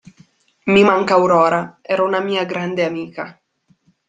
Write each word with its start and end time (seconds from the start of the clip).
Mi 0.73 0.83
manca 0.87 1.13
Aurora, 1.13 1.61
era 1.83 2.01
una 2.09 2.21
mia 2.21 2.43
grande 2.45 2.83
amica. 2.83 3.39